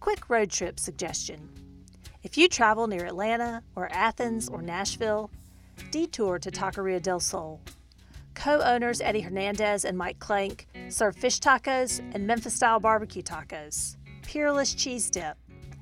[0.00, 1.48] quick road trip suggestion.
[2.22, 5.30] If you travel near Atlanta or Athens or Nashville,
[5.90, 7.60] detour to Taqueria del Sol.
[8.34, 13.96] Co owners Eddie Hernandez and Mike Klank serve fish tacos and Memphis style barbecue tacos,
[14.22, 15.36] peerless cheese dip,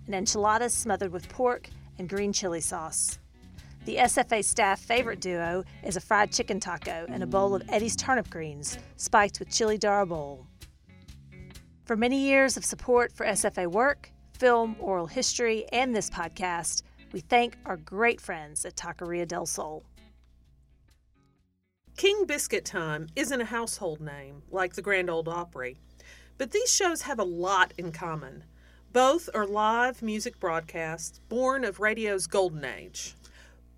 [0.07, 3.19] and enchiladas smothered with pork and green chili sauce.
[3.85, 7.97] The SFA staff favorite duo is a fried chicken taco and a bowl of Eddie's
[7.97, 10.48] turnip greens, spiked with chile de árbol.
[11.89, 17.21] For many years of support for SFA work, film, oral history, and this podcast, we
[17.21, 19.83] thank our great friends at Taqueria del Sol.
[21.97, 25.79] King Biscuit Time isn't a household name like the Grand Ole Opry,
[26.37, 28.45] but these shows have a lot in common.
[28.93, 33.15] Both are live music broadcasts born of radio's golden age.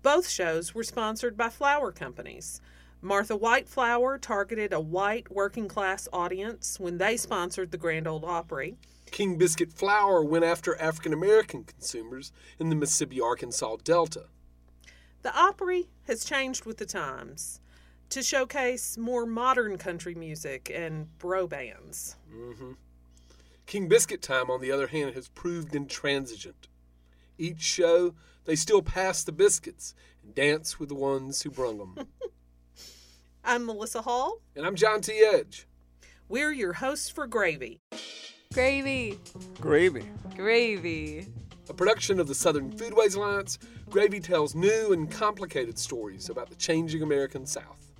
[0.03, 2.59] Both shows were sponsored by flour companies.
[3.01, 8.23] Martha White Flour targeted a white working class audience when they sponsored the Grand Ole
[8.23, 8.77] Opry.
[9.09, 14.25] King Biscuit Flour went after African American consumers in the Mississippi Arkansas Delta.
[15.23, 17.59] The Opry has changed with the times
[18.09, 22.17] to showcase more modern country music and bro bands.
[22.31, 22.73] Mm-hmm.
[23.65, 26.67] King Biscuit Time, on the other hand, has proved intransigent.
[27.37, 28.13] Each show,
[28.45, 32.07] they still pass the biscuits and dance with the ones who brung them.
[33.43, 34.39] I'm Melissa Hall.
[34.55, 35.13] And I'm John T.
[35.33, 35.67] Edge.
[36.29, 37.81] We're your hosts for Gravy.
[38.53, 39.19] Gravy.
[39.59, 40.05] Gravy.
[40.35, 41.27] Gravy.
[41.67, 43.57] A production of the Southern Foodways Alliance,
[43.89, 47.90] Gravy tells new and complicated stories about the changing American South.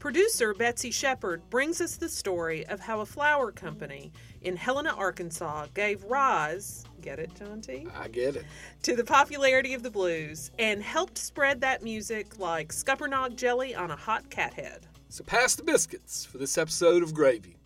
[0.00, 5.66] Producer Betsy Shepherd brings us the story of how a flour company in Helena, Arkansas
[5.74, 7.86] gave rise, get it, John T?
[7.94, 8.46] I get it.
[8.84, 13.90] To the popularity of the blues and helped spread that music like scuppernong jelly on
[13.90, 14.86] a hot cat head.
[15.10, 17.58] So pass the biscuits for this episode of Gravy.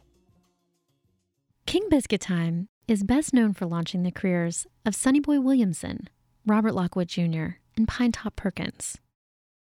[1.67, 6.09] King Biscuit Time is best known for launching the careers of Sonny Boy Williamson,
[6.45, 8.99] Robert Lockwood Jr., and Pinetop Perkins,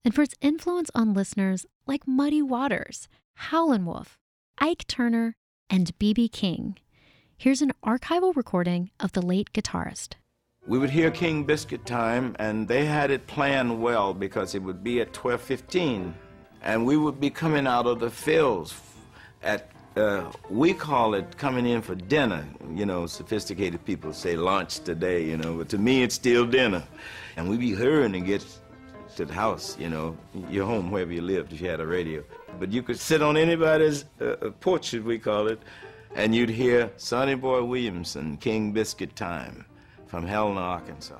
[0.03, 4.17] and for its influence on listeners like Muddy Waters, Howlin' Wolf,
[4.57, 5.35] Ike Turner,
[5.69, 6.29] and B.B.
[6.29, 6.77] King.
[7.37, 10.15] Here's an archival recording of the late guitarist.
[10.67, 14.83] We would hear King Biscuit Time, and they had it planned well because it would
[14.83, 16.13] be at 12:15,
[16.61, 18.73] and we would be coming out of the fields
[19.41, 22.45] at uh, we call it coming in for dinner.
[22.73, 26.83] You know, sophisticated people say lunch today, you know, but to me it's still dinner.
[27.35, 28.45] And we be hurrying to get
[29.19, 30.17] to the house, you know,
[30.49, 32.23] your home wherever you lived if you had a radio.
[32.57, 35.61] But you could sit on anybody's uh, porch, as we call it,
[36.15, 39.65] and you'd hear Sonny Boy Williamson, King Biscuit Time
[40.07, 41.19] from Helena, Arkansas.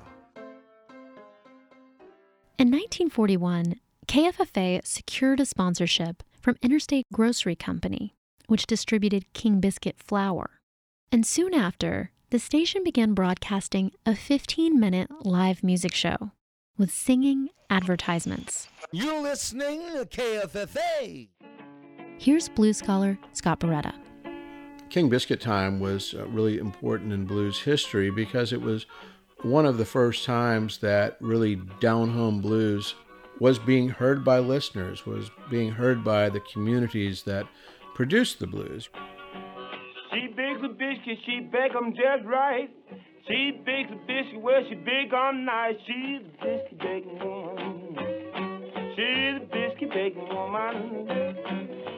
[2.58, 8.14] In 1941, KFFA secured a sponsorship from Interstate Grocery Company
[8.46, 10.58] which distributed King Biscuit flour.
[11.12, 16.32] And soon after, the station began broadcasting a 15 minute live music show
[16.80, 18.66] with singing advertisements.
[18.90, 21.28] You're listening to KFFA.
[22.18, 23.92] Here's blues scholar Scott Barretta.
[24.88, 28.86] King Biscuit Time was uh, really important in blues history because it was
[29.42, 32.94] one of the first times that really down home blues
[33.40, 37.46] was being heard by listeners, was being heard by the communities that
[37.94, 38.88] produced the blues.
[40.12, 42.70] She bakes a biscuit, she bake them just right.
[43.30, 45.76] She a biscuit, well, she bake them nice.
[45.86, 47.94] She's a biscuit baking woman.
[48.96, 51.06] She's a biscuit baking woman.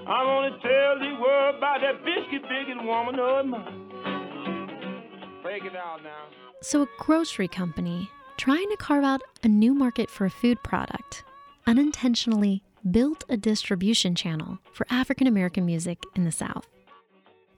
[0.06, 5.40] I want to tell the world about that biscuit baking woman of mine.
[5.42, 6.26] Break it out now.
[6.60, 11.24] So, a grocery company trying to carve out a new market for a food product
[11.66, 16.68] unintentionally built a distribution channel for African American music in the South.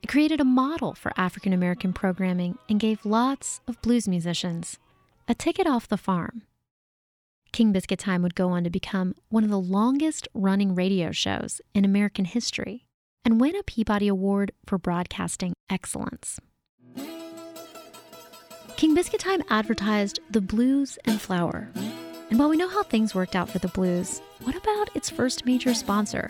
[0.05, 4.79] It created a model for African American programming and gave lots of blues musicians
[5.27, 6.43] a ticket off the farm.
[7.53, 11.63] King Biscuit Time would go on to become one of the longest running radio shows
[11.73, 12.85] in American history
[13.25, 16.39] and win a Peabody Award for broadcasting excellence.
[18.77, 21.71] King Biscuit Time advertised the blues and flour
[22.35, 25.47] and while we know how things worked out for the Blues, what about its first
[25.47, 26.29] major sponsor?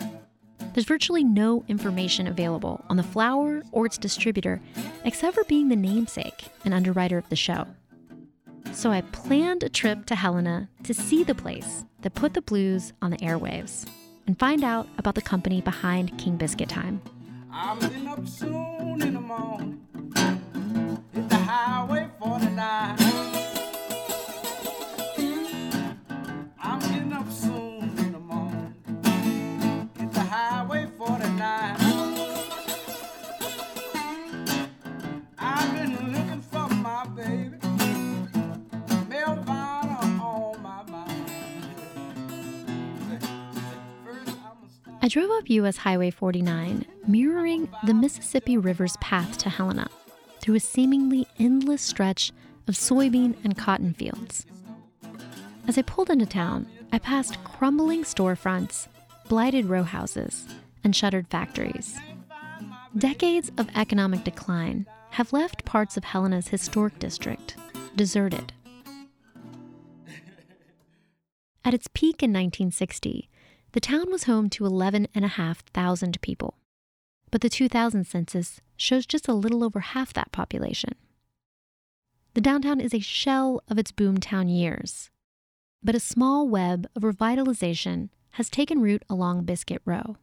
[0.75, 4.59] There's virtually no information available on the flour or its distributor
[5.05, 7.65] except for being the namesake and underwriter of the show.
[8.73, 12.91] So I planned a trip to Helena to see the place that put the blues
[13.01, 13.87] on the airwaves
[14.27, 17.01] and find out about the company behind King Biscuit Time.
[17.53, 19.81] I'm up soon in the morning.
[21.13, 23.04] The highway 49.
[45.05, 49.87] I drove up US Highway 49, mirroring the Mississippi River's path to Helena
[50.39, 52.31] through a seemingly endless stretch
[52.67, 54.47] of soybean and cotton fields.
[55.67, 58.87] As I pulled into town, I passed crumbling storefronts,
[59.29, 60.47] blighted row houses,
[60.83, 61.99] and shuttered factories.
[62.97, 67.55] Decades of economic decline have left parts of Helena's historic district
[67.95, 68.53] deserted.
[71.63, 73.29] At its peak in 1960,
[73.75, 76.57] the town was home to 11,500 people.
[77.29, 80.93] But the 2000 census shows just a little over half that population.
[82.35, 85.09] The downtown is a shell of its boomtown years,
[85.83, 90.15] but a small web of revitalization has taken root along Biscuit Row.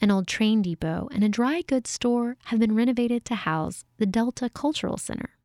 [0.00, 4.06] An old train depot and a dry goods store have been renovated to house the
[4.06, 5.36] Delta Cultural Center,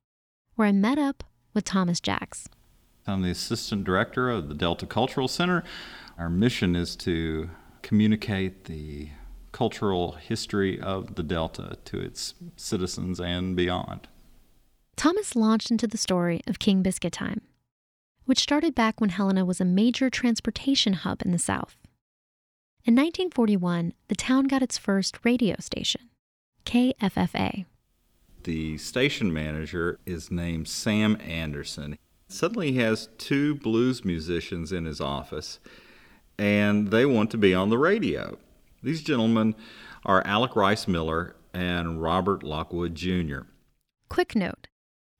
[0.56, 2.48] where I met up with Thomas Jacks.
[3.06, 5.66] I'm the assistant director of the Delta Cultural Center.
[6.18, 7.50] Our mission is to
[7.82, 9.10] communicate the
[9.52, 14.08] cultural history of the Delta to its citizens and beyond.
[14.96, 17.42] Thomas launched into the story of King Biscuit Time,
[18.26, 21.76] which started back when Helena was a major transportation hub in the South.
[22.84, 26.10] In 1941, the town got its first radio station,
[26.66, 27.66] KFFA.
[28.44, 31.98] The station manager is named Sam Anderson.
[32.28, 35.60] Suddenly, he has two blues musicians in his office,
[36.42, 38.36] and they want to be on the radio.
[38.82, 39.54] These gentlemen
[40.04, 43.42] are Alec Rice Miller and Robert Lockwood Jr.
[44.10, 44.68] Quick note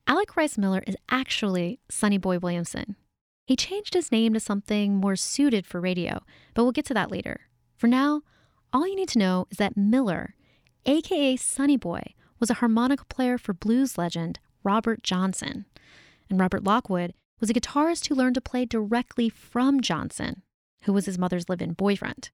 [0.08, 2.96] Alec Rice Miller is actually Sonny Boy Williamson.
[3.46, 6.24] He changed his name to something more suited for radio,
[6.56, 7.42] but we'll get to that later.
[7.78, 8.24] For now,
[8.74, 10.34] all you need to know is that Miller,
[10.88, 15.66] aka Sonny Boy, was a harmonica player for blues legend Robert Johnson.
[16.32, 20.42] And Robert Lockwood was a guitarist who learned to play directly from Johnson,
[20.84, 22.30] who was his mother's live in boyfriend.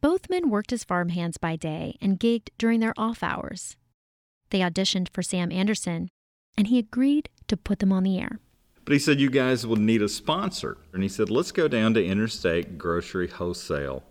[0.00, 3.76] Both men worked as farmhands by day and gigged during their off hours.
[4.50, 6.08] They auditioned for Sam Anderson,
[6.58, 8.40] and he agreed to put them on the air.
[8.84, 10.76] But he said, You guys will need a sponsor.
[10.92, 14.02] And he said, Let's go down to Interstate Grocery Wholesale.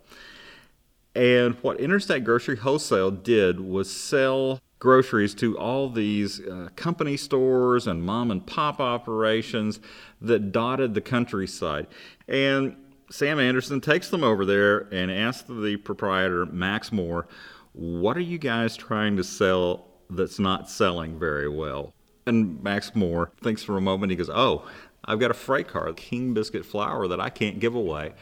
[1.14, 7.86] And what Interstate Grocery Wholesale did was sell groceries to all these uh, company stores
[7.86, 9.78] and mom and pop operations
[10.20, 11.86] that dotted the countryside.
[12.26, 12.76] And
[13.12, 17.28] Sam Anderson takes them over there and asks the proprietor, Max Moore,
[17.74, 21.92] What are you guys trying to sell that's not selling very well?
[22.26, 24.10] And Max Moore thinks for a moment.
[24.10, 24.66] He goes, Oh,
[25.04, 28.14] I've got a freight car, King Biscuit flour, that I can't give away.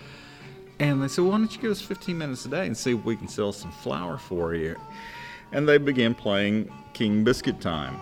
[0.80, 3.04] And they said, Why don't you give us 15 minutes a day and see if
[3.04, 4.74] we can sell some flour for you?
[5.52, 7.96] And they began playing King Biscuit Time.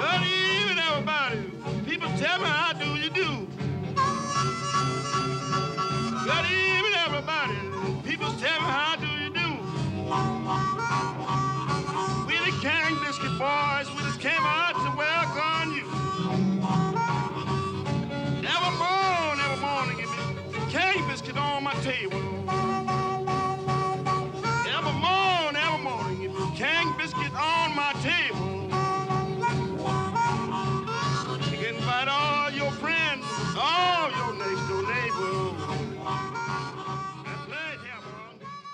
[0.00, 1.50] Good evening, everybody.
[1.84, 2.67] People tell me how
[13.38, 15.84] boys, we just came out to welcome you.
[20.68, 22.38] King Biscuit on my table.
[26.98, 28.64] Biscuit on my table.
[31.50, 33.24] You can invite all your friends,
[33.56, 35.54] all your next door neighbors.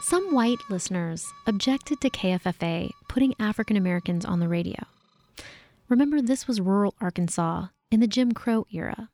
[0.02, 4.82] Some white listeners objected to KFFA putting African Americans on the radio.
[5.88, 9.08] Remember, this was rural Arkansas in the Jim Crow era.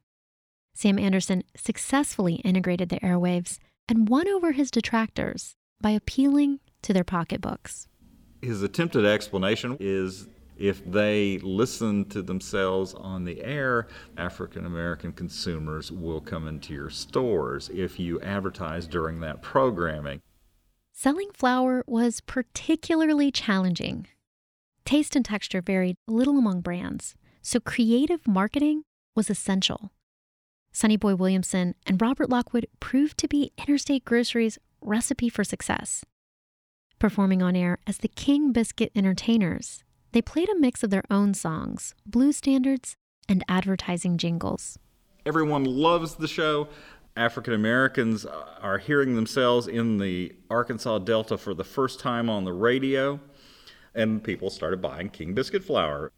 [0.73, 3.59] Sam Anderson successfully integrated the airwaves
[3.90, 7.88] and won over his detractors by appealing to their pocketbooks.
[8.40, 15.92] His attempted explanation is if they listen to themselves on the air, African American consumers
[15.92, 20.23] will come into your stores if you advertise during that programming.
[20.92, 24.06] Selling flour was particularly challenging.
[24.85, 28.82] Taste and texture varied little among brands, so creative marketing
[29.14, 29.92] was essential.
[30.73, 36.04] Sonny Boy Williamson and Robert Lockwood proved to be Interstate Grocery's recipe for success.
[36.99, 39.82] Performing on air as the King Biscuit Entertainers,
[40.12, 42.94] they played a mix of their own songs, blues standards,
[43.28, 44.78] and advertising jingles.
[45.25, 46.68] Everyone loves the show.
[47.21, 52.45] African Americans uh, are hearing themselves in the Arkansas Delta for the first time on
[52.45, 53.21] the radio,
[53.95, 56.12] and people started buying King Biscuit flour.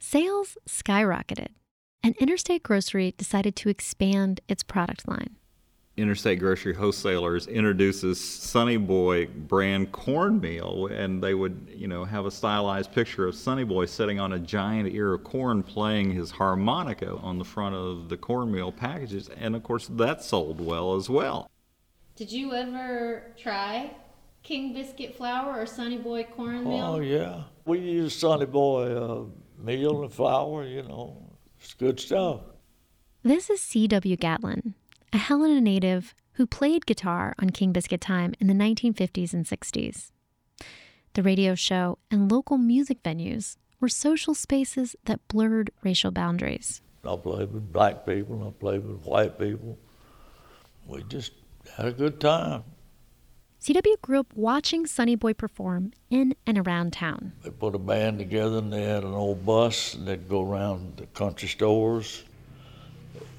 [0.00, 1.50] Sales skyrocketed,
[2.02, 5.36] and Interstate Grocery decided to expand its product line.
[5.98, 12.30] Interstate Grocery Wholesalers introduces Sonny Boy brand cornmeal, and they would, you know, have a
[12.30, 17.16] stylized picture of Sonny Boy sitting on a giant ear of corn playing his harmonica
[17.16, 21.50] on the front of the cornmeal packages, and of course that sold well as well.
[22.14, 23.90] Did you ever try
[24.44, 26.84] King Biscuit flour or Sonny Boy cornmeal?
[26.84, 27.42] Oh, yeah.
[27.64, 29.24] We use Sonny Boy uh,
[29.58, 31.16] meal and flour, you know.
[31.60, 32.40] It's good stuff.
[33.24, 34.16] This is C.W.
[34.16, 34.74] Gatlin,
[35.12, 40.12] a Helena native who played guitar on King Biscuit Time in the 1950s and 60s.
[41.14, 46.82] The radio show and local music venues were social spaces that blurred racial boundaries.
[47.04, 49.78] I played with black people, I played with white people.
[50.86, 51.32] We just
[51.76, 52.64] had a good time.
[53.60, 57.32] CW grew up watching Sonny Boy perform in and around town.
[57.42, 60.98] They put a band together and they had an old bus and they'd go around
[60.98, 62.24] the country stores,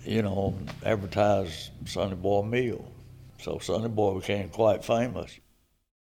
[0.06, 2.86] you know, advertise Sonny Boy meal.
[3.40, 5.40] So Sonny Boy became quite famous.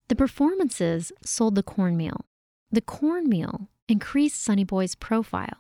[0.09, 2.25] The performances sold the cornmeal.
[2.71, 5.59] The cornmeal increased Sonny Boy's profile.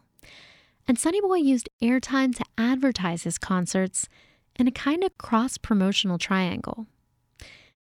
[0.86, 4.08] And Sonny Boy used airtime to advertise his concerts
[4.56, 6.86] in a kind of cross promotional triangle.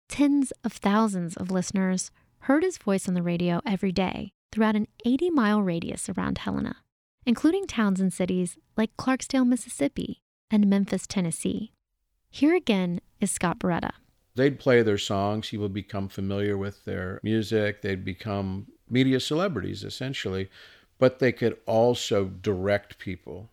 [0.08, 4.87] Tens of thousands of listeners heard his voice on the radio every day throughout an
[5.04, 6.76] 80 mile radius around Helena,
[7.26, 11.72] including towns and cities like Clarksdale, Mississippi, and Memphis, Tennessee.
[12.30, 13.92] Here again is Scott Barretta.
[14.34, 19.84] They'd play their songs, he would become familiar with their music, they'd become media celebrities
[19.84, 20.50] essentially,
[20.98, 23.50] but they could also direct people.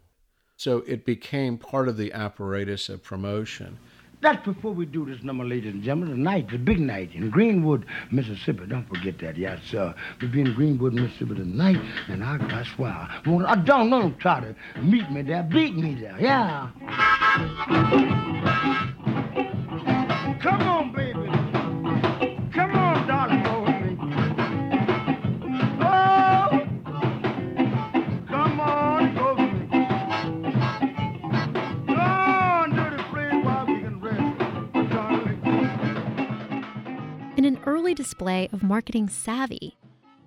[0.57, 3.79] So it became part of the apparatus of promotion.
[4.22, 6.16] That's before we do this number, ladies and gentlemen.
[6.16, 8.68] Tonight, the big night in Greenwood, Mississippi.
[8.68, 9.96] Don't forget that, yes, sir.
[10.22, 13.20] We'll be in Greenwood, Mississippi tonight, and I, that's why.
[13.25, 16.70] Well, I don't know, try to meet me there, beat me there, yeah.
[20.40, 21.11] Come on, baby.
[37.91, 39.77] Early display of marketing savvy,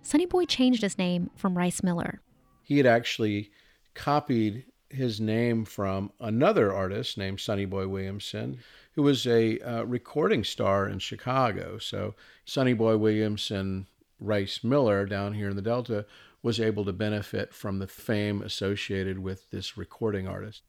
[0.03, 2.21] Sonny Boy changed his name from Rice Miller.
[2.63, 3.53] He had actually
[3.95, 8.59] copied his name from another artist named Sonny Boy Williamson,
[8.93, 11.79] who was a uh, recording star in Chicago.
[11.79, 13.87] So Sonny Boy Williamson,
[14.21, 16.05] Rice Miller down here in the Delta
[16.43, 20.65] was able to benefit from the fame associated with this recording artist.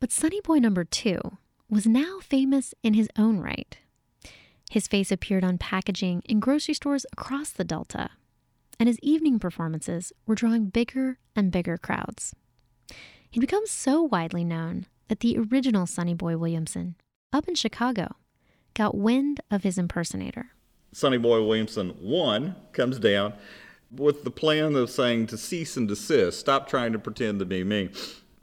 [0.00, 1.20] But Sonny Boy number two
[1.70, 3.78] was now famous in his own right.
[4.70, 8.10] His face appeared on packaging in grocery stores across the Delta,
[8.78, 12.34] and his evening performances were drawing bigger and bigger crowds.
[13.30, 16.96] He'd become so widely known that the original Sonny Boy Williamson,
[17.32, 18.16] up in Chicago,
[18.74, 20.50] got wind of his impersonator.
[20.92, 23.34] Sonny Boy Williamson, one, comes down
[23.90, 27.62] with the plan of saying to cease and desist, stop trying to pretend to be
[27.64, 27.90] me.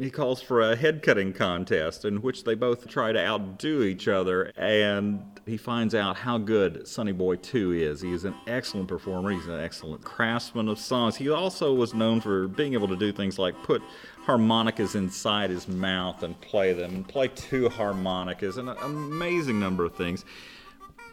[0.01, 4.08] He calls for a head cutting contest in which they both try to outdo each
[4.08, 8.01] other, and he finds out how good Sonny Boy 2 is.
[8.01, 11.17] He is an excellent performer, he's an excellent craftsman of songs.
[11.17, 13.84] He also was known for being able to do things like put
[14.25, 19.86] harmonicas inside his mouth and play them, and play two harmonicas, and an amazing number
[19.86, 20.25] of things.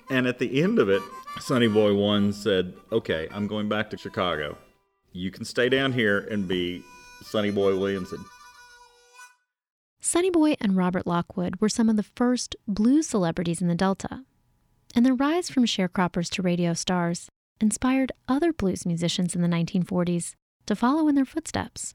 [0.09, 1.02] And at the end of it,
[1.40, 4.57] Sonny Boy 1 said, Okay, I'm going back to Chicago.
[5.12, 6.83] You can stay down here and be
[7.23, 8.25] Sonny Boy Williamson.
[10.00, 14.25] Sonny Boy and Robert Lockwood were some of the first blues celebrities in the Delta,
[14.95, 17.28] and their rise from sharecroppers to radio stars
[17.61, 20.35] inspired other blues musicians in the 1940s
[20.67, 21.95] to follow in their footsteps.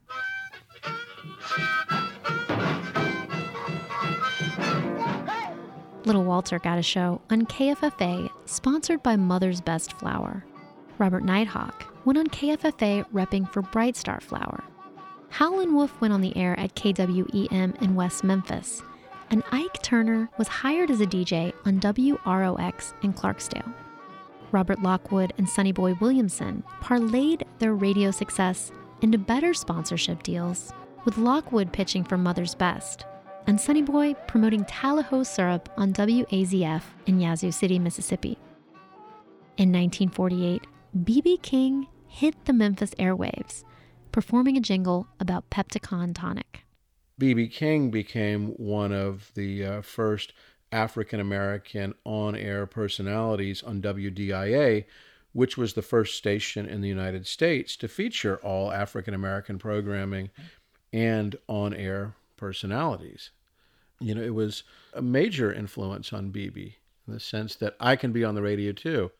[6.04, 10.44] Little Walter got a show on KFFA sponsored by Mother's Best Flour.
[10.98, 14.62] Robert Nighthawk went on KFFA repping for Bright Star Flour.
[15.34, 18.84] Howlin' Wolf went on the air at KWEM in West Memphis,
[19.30, 23.74] and Ike Turner was hired as a DJ on WROX in Clarksdale.
[24.52, 28.70] Robert Lockwood and Sonny Boy Williamson parlayed their radio success
[29.02, 30.72] into better sponsorship deals,
[31.04, 33.04] with Lockwood pitching for Mother's Best
[33.48, 38.38] and Sonny Boy promoting Tallahassee syrup on WAZF in Yazoo City, Mississippi.
[39.56, 40.64] In 1948,
[41.02, 41.38] B.B.
[41.38, 43.64] King hit the Memphis airwaves,
[44.14, 46.62] performing a jingle about Pepticon tonic.
[47.18, 47.48] B.B.
[47.48, 50.32] King became one of the uh, first
[50.70, 54.84] African American on air personalities on WDIA,
[55.32, 60.30] which was the first station in the United States to feature all African American programming
[60.92, 63.30] and on air personalities.
[63.98, 66.74] You know, it was a major influence on BB
[67.08, 69.10] in the sense that I can be on the radio too.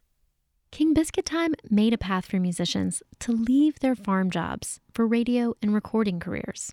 [0.74, 5.54] King Biscuit Time made a path for musicians to leave their farm jobs for radio
[5.62, 6.72] and recording careers.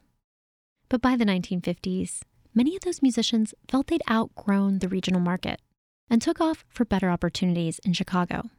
[0.89, 2.21] But by the 1950s,
[2.55, 5.61] many of those musicians felt they'd outgrown the regional market
[6.09, 8.49] and took off for better opportunities in Chicago.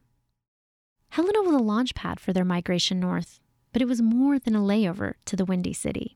[1.09, 3.41] Helena was a launch pad for their migration north,
[3.73, 6.15] but it was more than a layover to the Windy City.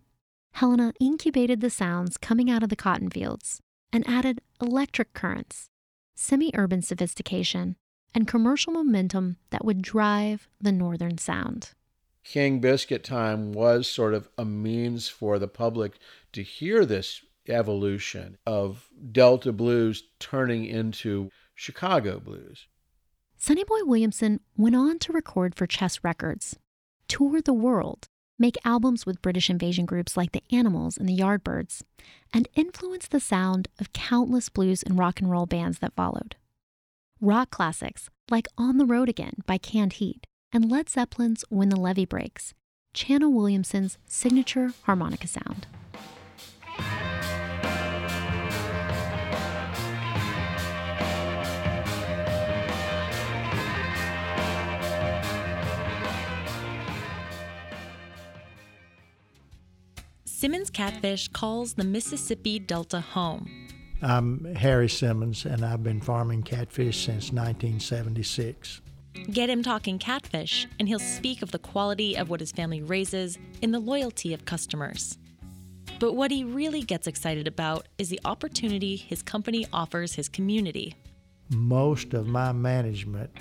[0.53, 3.59] Helena incubated the sounds coming out of the cotton fields
[3.91, 5.67] and added electric currents,
[6.15, 7.75] semi urban sophistication,
[8.17, 11.73] and commercial momentum that would drive the northern sound.
[12.23, 15.99] King Biscuit Time was sort of a means for the public
[16.33, 22.65] to hear this evolution of Delta blues turning into Chicago blues.
[23.37, 26.57] Sonny Boy Williamson went on to record for Chess Records,
[27.07, 28.07] tour the world,
[28.39, 31.83] make albums with British invasion groups like the Animals and the Yardbirds,
[32.33, 36.35] and influence the sound of countless blues and rock and roll bands that followed.
[37.19, 41.79] Rock classics like On the Road Again by Canned Heat and Led Zeppelin's When the
[41.79, 42.53] Levee Breaks
[42.93, 45.65] channel Williamson's signature harmonica sound.
[60.23, 63.56] Simmons Catfish calls the Mississippi Delta home.
[64.01, 68.81] I'm Harry Simmons, and I've been farming catfish since 1976.
[69.31, 73.39] Get him talking catfish, and he'll speak of the quality of what his family raises
[73.63, 75.17] and the loyalty of customers.
[75.99, 80.93] But what he really gets excited about is the opportunity his company offers his community.
[81.49, 83.31] Most of my management,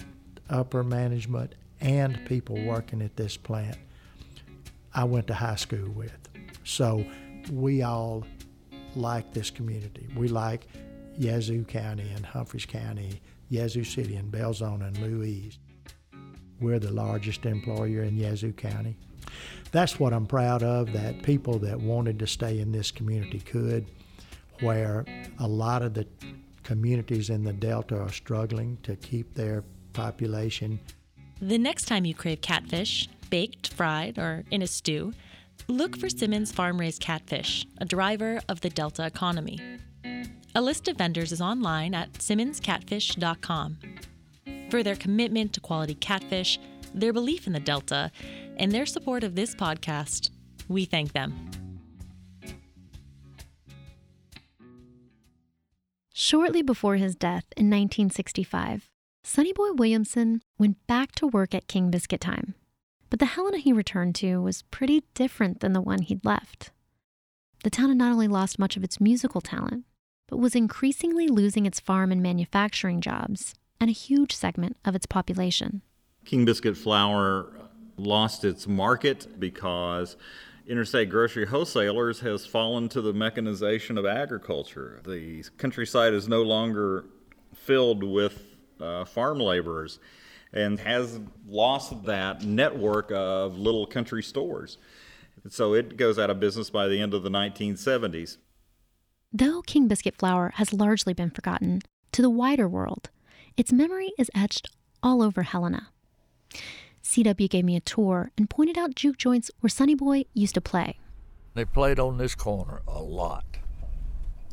[0.48, 3.76] upper management, and people working at this plant,
[4.94, 6.16] I went to high school with.
[6.64, 7.04] So
[7.52, 8.24] we all
[8.96, 10.08] like this community.
[10.16, 10.66] We like
[11.16, 15.58] Yazoo County and Humphreys County, Yazoo City and Belzoni and Louise.
[16.60, 18.96] We're the largest employer in Yazoo County.
[19.72, 23.86] That's what I'm proud of, that people that wanted to stay in this community could,
[24.60, 25.04] where
[25.38, 26.06] a lot of the
[26.62, 30.80] communities in the Delta are struggling to keep their population.
[31.40, 35.12] The next time you crave catfish, baked, fried, or in a stew,
[35.68, 39.60] Look for Simmons Farm Raised Catfish, a driver of the Delta economy.
[40.54, 43.78] A list of vendors is online at simmonscatfish.com.
[44.70, 46.58] For their commitment to quality catfish,
[46.94, 48.10] their belief in the Delta,
[48.56, 50.30] and their support of this podcast,
[50.68, 51.50] we thank them.
[56.14, 58.88] Shortly before his death in 1965,
[59.24, 62.54] Sonny Boy Williamson went back to work at King Biscuit Time
[63.10, 66.70] but the Helena he returned to was pretty different than the one he'd left.
[67.62, 69.84] The town had not only lost much of its musical talent,
[70.28, 75.06] but was increasingly losing its farm and manufacturing jobs and a huge segment of its
[75.06, 75.82] population.
[76.24, 77.52] King Biscuit flour
[77.96, 80.16] lost its market because
[80.66, 85.00] interstate grocery wholesalers has fallen to the mechanization of agriculture.
[85.06, 87.04] The countryside is no longer
[87.54, 89.98] filled with uh, farm laborers
[90.56, 94.78] and has lost that network of little country stores.
[95.48, 98.38] So it goes out of business by the end of the 1970s.
[99.32, 103.10] Though King Biscuit flour has largely been forgotten, to the wider world,
[103.56, 104.70] its memory is etched
[105.02, 105.88] all over Helena.
[107.04, 110.60] CW gave me a tour and pointed out juke joints where Sonny Boy used to
[110.60, 110.98] play.
[111.54, 113.44] They played on this corner a lot.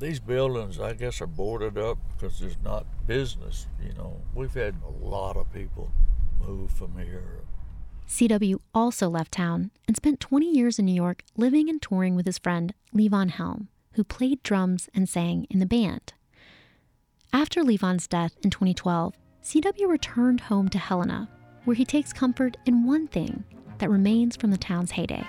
[0.03, 3.67] These buildings, I guess, are boarded up because there's not business.
[3.81, 5.93] You know, we've had a lot of people
[6.45, 7.39] move from here.
[8.09, 12.25] CW also left town and spent 20 years in New York living and touring with
[12.25, 16.11] his friend Levon Helm, who played drums and sang in the band.
[17.31, 21.29] After Levon's death in 2012, CW returned home to Helena,
[21.63, 23.45] where he takes comfort in one thing
[23.77, 25.25] that remains from the town's heyday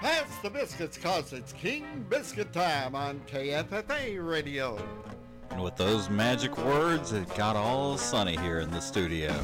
[0.00, 4.82] Pass the biscuits, cause it's King Biscuit time on KFFA Radio.
[5.50, 9.34] And with those magic words, it got all sunny here in the studio.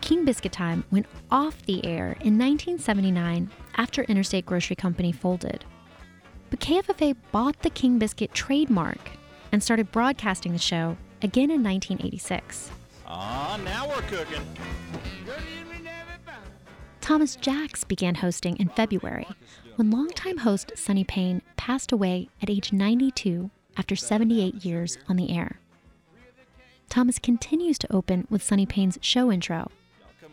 [0.00, 5.66] King Biscuit Time went off the air in 1979 after Interstate Grocery Company folded.
[6.48, 9.10] But KFFA bought the King Biscuit trademark
[9.52, 12.70] and started broadcasting the show again in 1986.
[13.06, 14.40] Ah, now we're cooking.
[17.06, 19.28] Thomas Jacks began hosting in February
[19.76, 25.30] when longtime host Sonny Payne passed away at age 92 after 78 years on the
[25.30, 25.60] air.
[26.88, 29.70] Thomas continues to open with Sonny Payne's show intro,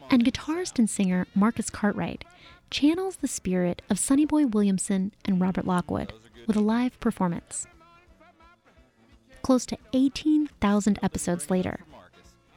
[0.09, 2.25] and guitarist and singer Marcus Cartwright
[2.71, 6.11] channels the spirit of Sonny Boy Williamson and Robert Lockwood
[6.47, 7.67] with a live performance.
[9.43, 11.81] Close to 18,000 episodes later,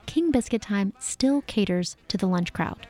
[0.06, 2.86] King Biscuit Time still caters to the lunch crowd.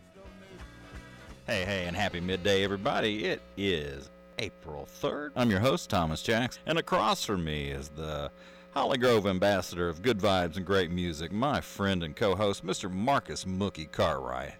[1.46, 3.24] Hey, hey, and happy midday, everybody.
[3.24, 5.30] It is April 3rd.
[5.36, 8.32] I'm your host, Thomas Jacks, and across from me is the
[8.74, 12.90] Holly Grove ambassador of good vibes and great music, my friend and co host, Mr.
[12.90, 14.54] Marcus Mookie Cartwright.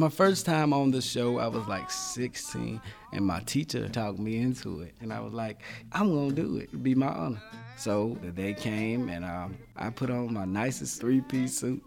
[0.00, 2.80] My first time on the show, I was like 16,
[3.12, 4.94] and my teacher talked me into it.
[5.02, 5.60] And I was like,
[5.92, 7.42] I'm gonna do it, it'd be my honor.
[7.76, 11.84] So the day came, and um, I put on my nicest three piece suit.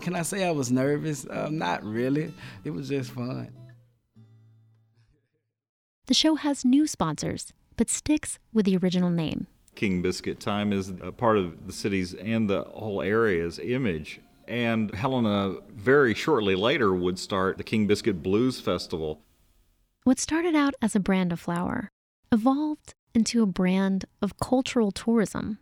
[0.00, 1.26] Can I say I was nervous?
[1.26, 3.50] Uh, not really, it was just fun.
[6.06, 9.48] The show has new sponsors, but sticks with the original name.
[9.74, 14.20] King Biscuit Time is a part of the city's and the whole area's image.
[14.48, 19.20] And Helena very shortly later would start the King Biscuit Blues Festival.
[20.04, 21.90] What started out as a brand of flour
[22.32, 25.58] evolved into a brand of cultural tourism.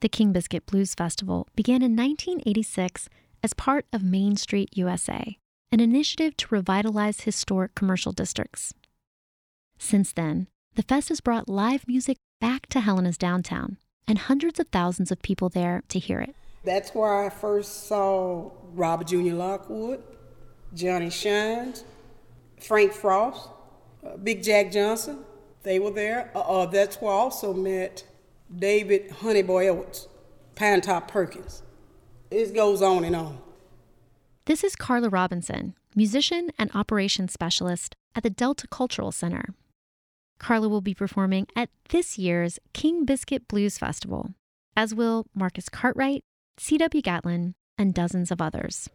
[0.00, 3.10] The King Biscuit Blues Festival began in 1986
[3.42, 5.36] as part of Main Street USA,
[5.70, 8.72] an initiative to revitalize historic commercial districts.
[9.78, 13.76] Since then, the fest has brought live music back to Helena's downtown
[14.08, 16.34] and hundreds of thousands of people there to hear it.
[16.64, 19.32] That's where I first saw Robert Jr.
[19.32, 20.02] Lockwood,
[20.74, 21.84] Johnny Shines,
[22.60, 23.48] Frank Frost,
[24.06, 25.24] uh, Big Jack Johnson.
[25.62, 26.30] They were there.
[26.34, 28.04] Uh, that's where I also met
[28.54, 30.08] David Honeyboy Edwards,
[30.54, 31.62] Pine Top Perkins.
[32.30, 33.38] It goes on and on.
[34.46, 39.54] This is Carla Robinson, musician and operations specialist at the Delta Cultural Center.
[40.38, 44.34] Carla will be performing at this year's King Biscuit Blues Festival,
[44.76, 46.24] as will Marcus Cartwright,
[46.62, 47.00] C.W.
[47.00, 48.90] Gatlin, and dozens of others.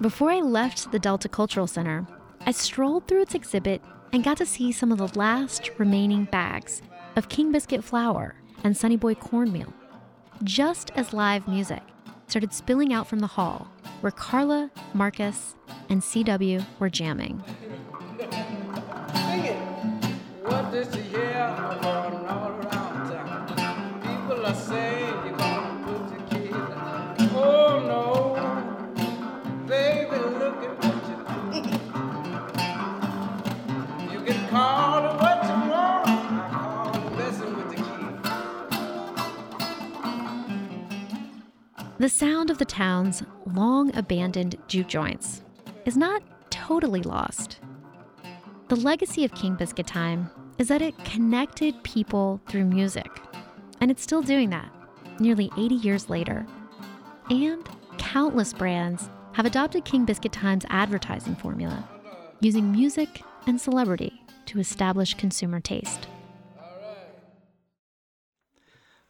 [0.00, 2.06] Before I left the Delta Cultural Center,
[2.46, 3.82] I strolled through its exhibit
[4.14, 6.80] and got to see some of the last remaining bags
[7.14, 9.74] of King Biscuit flour and Sonny Boy cornmeal,
[10.44, 11.82] just as live music
[12.26, 13.68] started spilling out from the hall
[14.00, 15.56] where Carla, Marcus,
[15.90, 17.44] and CW were jamming.
[20.76, 23.96] This year all around town?
[24.02, 27.30] People are saying you're gonna put your kids in.
[27.34, 28.04] Oh no,
[29.66, 31.16] baby, look at what you
[31.54, 31.68] do.
[34.12, 34.20] You
[35.66, 35.88] what.
[36.12, 38.20] I call it messing with the kids.
[41.96, 45.40] The sound of the town's long abandoned juke joints
[45.86, 47.60] is not totally lost.
[48.68, 53.10] The legacy of King Biscuit Time is that it connected people through music,
[53.80, 54.70] and it's still doing that
[55.18, 56.46] nearly 80 years later.
[57.30, 61.88] And countless brands have adopted King Biscuit Time's advertising formula,
[62.40, 66.08] using music and celebrity to establish consumer taste.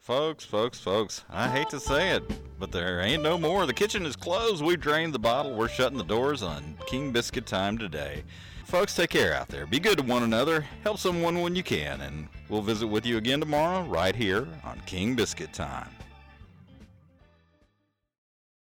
[0.06, 2.22] Folks, folks, folks, I hate to say it,
[2.60, 3.66] but there ain't no more.
[3.66, 4.64] The kitchen is closed.
[4.64, 5.52] We drained the bottle.
[5.52, 8.22] We're shutting the doors on King Biscuit time today.
[8.66, 9.66] Folks, take care out there.
[9.66, 10.60] Be good to one another.
[10.84, 12.02] Help someone when you can.
[12.02, 15.90] And we'll visit with you again tomorrow, right here on King Biscuit Time.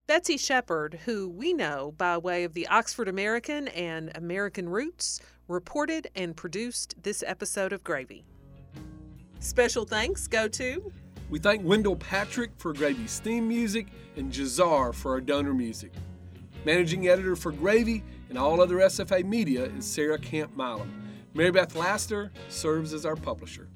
[0.07, 6.09] Betsy Shepherd, who we know by way of the Oxford American and American Roots, reported
[6.16, 8.24] and produced this episode of Gravy.
[9.40, 10.90] Special thanks go to.
[11.30, 15.90] We thank Wendell Patrick for Gravy's theme music and Jazar for our donor music.
[16.66, 20.90] Managing editor for Gravy and all other SFA media is Sarah Camp Milam.
[21.32, 23.68] Mary Beth Lasseter serves as our publisher.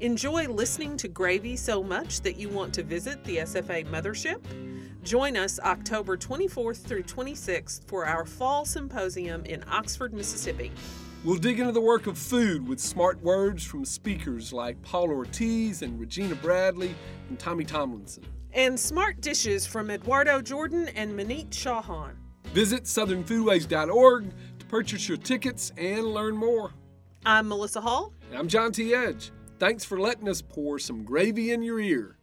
[0.00, 4.42] Enjoy listening to Gravy so much that you want to visit the SFA mothership?
[5.02, 10.70] Join us October 24th through 26th for our fall symposium in Oxford, Mississippi.
[11.24, 15.82] We'll dig into the work of food with smart words from speakers like Paul Ortiz
[15.82, 16.96] and Regina Bradley
[17.28, 18.24] and Tommy Tomlinson.
[18.52, 22.14] And smart dishes from Eduardo Jordan and Maneet Chauhan.
[22.46, 26.72] Visit southernfoodways.org to purchase your tickets and learn more.
[27.24, 28.12] I'm Melissa Hall.
[28.30, 28.92] And I'm John T.
[28.92, 29.30] Edge.
[29.60, 32.18] Thanks for letting us pour some gravy in your ear.